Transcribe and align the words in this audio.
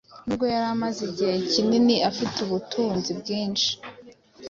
Nubwo 0.25 0.45
yari 0.53 0.67
amaze 0.75 0.99
igihe 1.09 1.33
kinini 1.51 1.95
afite 2.09 2.37
ubutunzi 2.45 3.11
bwinshi 3.19 3.69